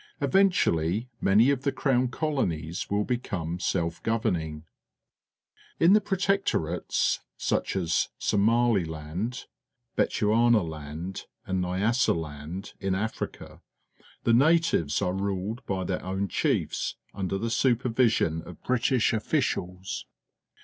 [0.19, 4.63] Eventually, many of the Crown Colonies will become self governing.
[5.79, 9.45] In the Protfcinrntr t^ such as Somaliland,
[9.95, 13.61] Bechuanaland, and Kj'asaland in Africa,
[14.23, 20.05] the iiatiN es are rulad by their own chiefs imder the supfMvision of Britisli dfficiuls.